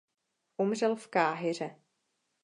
Umřel 0.57 0.95
v 0.95 1.07
Káhiře. 1.07 1.75